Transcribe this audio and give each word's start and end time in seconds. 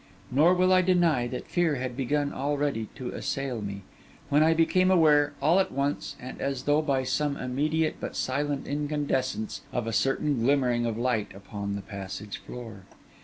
Nor 0.31 0.55
will 0.55 0.73
I 0.73 0.81
deny 0.81 1.27
that 1.27 1.45
fear 1.47 1.75
had 1.75 1.95
begun 1.95 2.33
already 2.33 2.87
to 2.95 3.11
assail 3.11 3.61
me, 3.61 3.83
when 4.29 4.41
I 4.41 4.55
became 4.55 4.89
aware, 4.89 5.33
all 5.39 5.59
at 5.59 5.71
once 5.71 6.15
and 6.19 6.41
as 6.41 6.63
though 6.63 6.81
by 6.81 7.03
some 7.03 7.37
immediate 7.37 7.97
but 7.99 8.15
silent 8.15 8.65
incandescence, 8.65 9.61
of 9.71 9.85
a 9.85 9.93
certain 9.93 10.41
glimmering 10.41 10.87
of 10.87 10.97
light 10.97 11.31
upon 11.35 11.75
the 11.75 11.83
passage 11.83 12.37
floor. 12.39 12.85